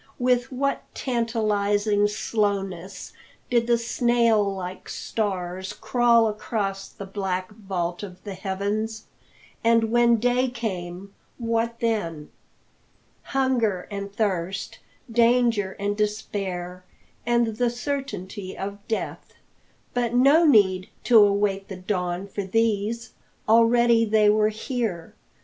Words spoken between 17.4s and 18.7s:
the certainty